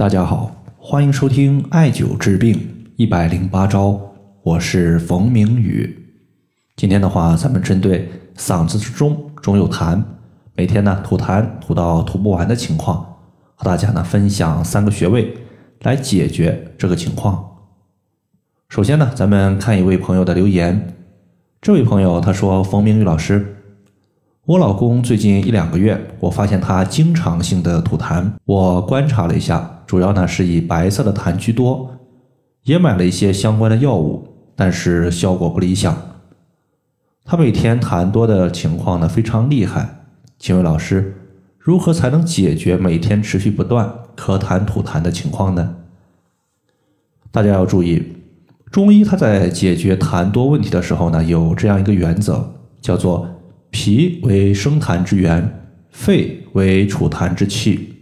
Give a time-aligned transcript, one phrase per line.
[0.00, 2.58] 大家好，欢迎收听艾灸治病
[2.96, 4.00] 一百零八招，
[4.42, 5.94] 我是冯明宇。
[6.74, 10.02] 今天的话，咱们针对嗓子之中总有痰，
[10.54, 13.14] 每天呢吐痰吐到吐不完的情况，
[13.54, 15.34] 和大家呢分享三个穴位
[15.82, 17.58] 来解决这个情况。
[18.70, 20.94] 首先呢，咱们看一位朋友的留言，
[21.60, 23.54] 这位朋友他说：“冯明宇老师。”
[24.50, 28.28] 我老公最近一两个月，我发现他经常性的吐痰。
[28.44, 31.88] 我观察了一下，主要呢是以白色的痰居多，
[32.64, 34.26] 也买了一些相关的药物，
[34.56, 35.96] 但是效果不理想。
[37.24, 40.00] 他每天痰多的情况呢非常厉害。
[40.36, 41.14] 请问老师，
[41.56, 45.76] 如何才能解决每天持续不断咳痰吐痰的情况呢？
[47.30, 48.16] 大家要注意，
[48.72, 53.28] 中医它在解决痰多问题的时候呢，有这样一个原则，叫做。
[53.70, 57.94] 脾为生痰之源，肺为储痰之器。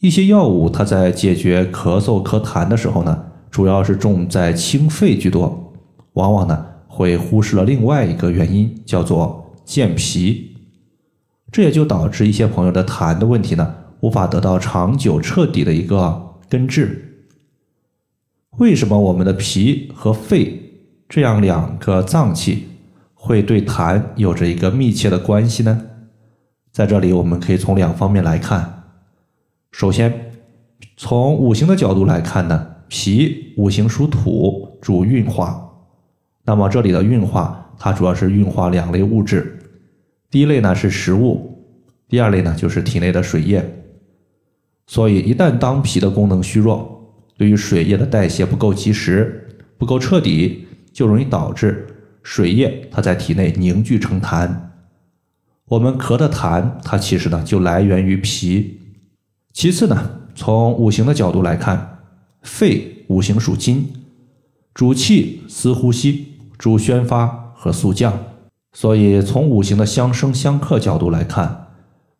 [0.00, 5.74] 一些药物它在解决咳嗽咳痰的时候呢，主要是重在清肺居多，
[6.12, 10.56] 往往呢会忽视了另外一个原因，叫做健脾。
[11.50, 17.26] 这也就导致一些朋友的痰的问题呢，无法得到长久彻底的一个根治。
[18.58, 22.64] 为什么我们的脾和肺这样两个脏器？
[23.20, 25.86] 会对痰有着一个密切的关系呢。
[26.70, 28.84] 在这里，我们可以从两方面来看。
[29.72, 30.30] 首先，
[30.96, 35.68] 从五行的角度来看呢，脾五行属土，主运化。
[36.44, 39.58] 那么这里的运化，它主要是运化两类物质。
[40.30, 41.66] 第一类呢是食物，
[42.08, 43.84] 第二类呢就是体内的水液。
[44.86, 51.84] 所以，一旦当脾的功能虚弱，对于水液的代谢不够及时、不够彻底，就容易导致。
[52.28, 54.54] 水液它在体内凝聚成痰，
[55.64, 58.80] 我们咳的痰，它其实呢就来源于脾。
[59.54, 62.00] 其次呢，从五行的角度来看，
[62.42, 63.90] 肺五行属金，
[64.74, 68.12] 主气司呼吸，主宣发和肃降。
[68.74, 71.68] 所以从五行的相生相克角度来看，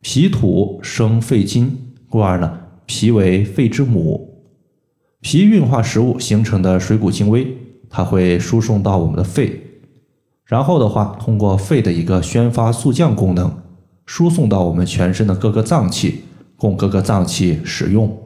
[0.00, 4.42] 脾土生肺金，故而呢，脾为肺之母。
[5.20, 7.54] 脾运化食物形成的水谷精微，
[7.90, 9.64] 它会输送到我们的肺。
[10.48, 13.54] 然后的话，通过肺的一个宣发肃降功能，
[14.06, 16.22] 输送到我们全身的各个脏器，
[16.56, 18.18] 供各个脏器使用。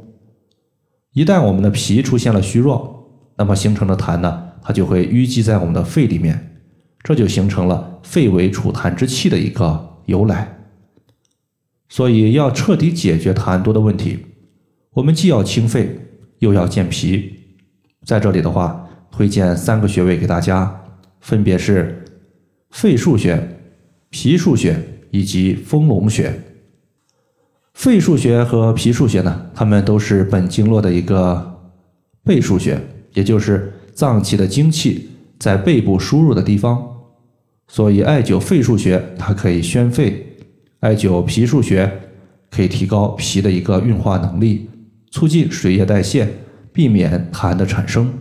[1.15, 6.63] 一旦我们的脾出现了虚弱，那么形成的痰呢，它就会淤积在我们的肺里面，
[7.03, 10.57] 这就形成了肺为储痰之器的一个由来。
[11.89, 14.27] 所以要彻底解决痰多的问题，
[14.95, 15.99] 我们既要清肺，
[16.39, 17.33] 又要健脾。
[18.07, 20.83] 在这里的话，推荐三个穴位给大家，
[21.21, 21.99] 分别是。
[22.73, 23.61] 肺腧穴、
[24.11, 24.77] 脾腧穴
[25.11, 26.33] 以及丰隆穴。
[27.75, 31.61] 肺腧穴和脾腧穴呢，它们都是本经络的一个
[32.25, 32.81] 背腧穴，
[33.13, 36.89] 也就是脏器的精气在背部输入的地方。
[37.69, 40.27] 所以，艾灸肺腧穴它可以宣肺，
[40.81, 41.91] 艾灸脾腧穴
[42.51, 44.69] 可以提高脾的一个运化能力，
[45.11, 46.27] 促进水液代谢，
[46.73, 48.13] 避免痰的产生。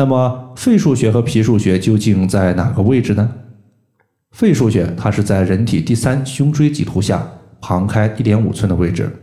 [0.00, 3.32] 那么肺腧穴和脾腧穴究竟在哪个位置呢？
[4.30, 7.22] 肺腧穴它是在人体第三胸椎棘突下
[7.60, 9.14] 旁开一点五寸的位置。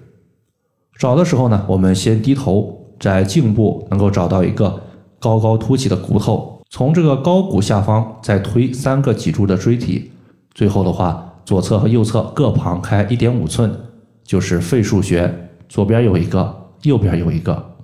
[1.00, 4.80] 找的时候呢，我们先低头，在颈部能够找到一个
[5.20, 10.12] 高高凸起的骨头，从这个高骨下方再推三个脊柱的椎体，
[10.54, 13.76] 最后的话，左侧和右侧各旁开一点五寸，
[14.24, 15.50] 就是肺腧穴。
[15.68, 17.77] 左边有一个，右边有一个。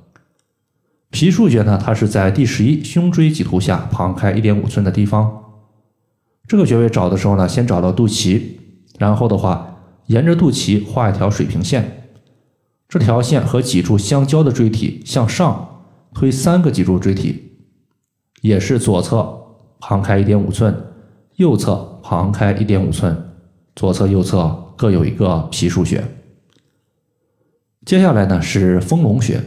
[1.14, 5.44] 脾腧穴呢，它是在第十一胸椎棘突下旁开一点五寸的地方。
[6.48, 8.42] 这个穴位找的时候呢，先找到肚脐，
[8.98, 12.10] 然后的话，沿着肚脐画一条水平线，
[12.90, 15.84] 这条线和脊柱相交的椎体向上
[16.16, 17.52] 推三个脊柱椎体，
[18.42, 19.40] 也是左侧
[19.80, 20.76] 旁开一点五寸，
[21.36, 23.16] 右侧旁开一点五寸，
[23.76, 26.04] 左侧右侧各有一个脾腧穴。
[27.86, 29.40] 接下来呢是丰隆穴。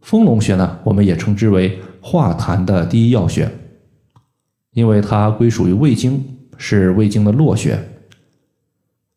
[0.00, 3.50] 丰隆穴呢，我们也称之为化痰的第一要穴，
[4.72, 6.24] 因为它归属于胃经，
[6.56, 7.78] 是胃经的络穴。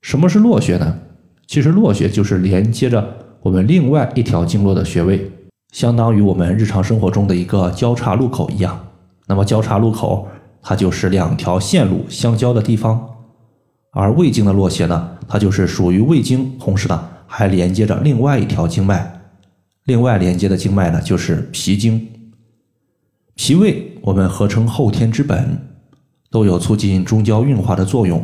[0.02, 1.00] 什么是络穴呢？
[1.48, 5.32] 其实络穴就是连接着我们另外一条经络的穴位，
[5.72, 8.88] 相当于我们日常生活中的一个交叉路口一样。
[9.28, 10.28] 那么交叉路口，
[10.62, 13.08] 它就是两条线路相交的地方。
[13.92, 19.21] 而胃经的络穴呢，它就是属于胃经，同时呢还连接着另外一条经脉。
[19.86, 22.08] 另外连接的经脉呢，就是脾经。
[23.36, 25.58] 脾胃我们合称后天之本，
[26.30, 28.24] 都有促进中焦运化的作用。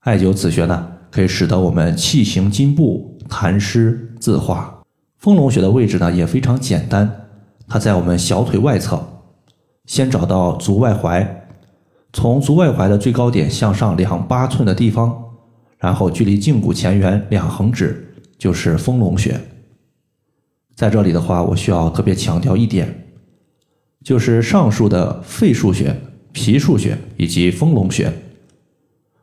[0.00, 4.82] 艾灸此穴呢，可以使得我们气行筋布，痰湿自化。
[5.18, 7.10] 丰隆穴的位置呢也非常简单，
[7.66, 9.02] 它在我们小腿外侧，
[9.86, 11.26] 先找到足外踝，
[12.12, 15.22] 从足外踝的最高点向上两八寸的地方，
[15.78, 19.40] 然后距离胫骨前缘两横指就是丰隆穴。
[20.80, 23.04] 在这里的话，我需要特别强调一点，
[24.02, 25.94] 就是上述的肺腧穴、
[26.32, 28.10] 脾腧穴以及丰隆穴，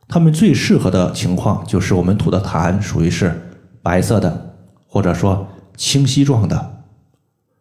[0.06, 3.36] 它们最适合的情况就是我们吐的痰属于是
[3.82, 4.54] 白色的，
[4.86, 6.84] 或者说清晰状的。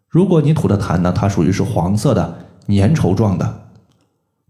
[0.08, 3.70] 如果你吐的痰呢，它属于是黄色的、粘稠状的，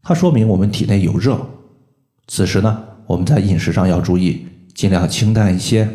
[0.04, 1.40] 它说明我们体内有热。
[2.28, 4.46] 此时呢，我们在饮食上要注意，
[4.76, 5.88] 尽量清淡一些，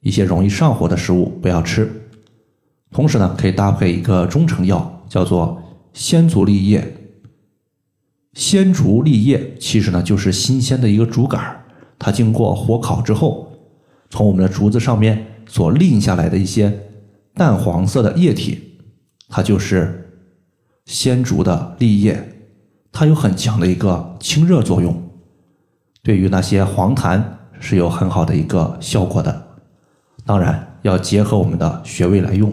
[0.00, 1.88] 一些容易上火的食物不要吃。
[2.92, 6.96] 同时呢，可以搭配一个中成药，叫做鲜竹立叶。
[8.34, 11.64] 鲜竹立叶其实呢就是新鲜的一个竹竿，
[11.98, 13.52] 它经过火烤之后，
[14.08, 16.80] 从我们的竹子上面所沥下来的一些
[17.34, 18.78] 淡黄色的液体，
[19.28, 20.12] 它就是
[20.84, 22.42] 鲜竹的立叶，
[22.90, 25.10] 它有很强的一个清热作用，
[26.02, 27.22] 对于那些黄痰
[27.60, 29.46] 是有很好的一个效果的。
[30.24, 32.52] 当然要结合我们的穴位来用。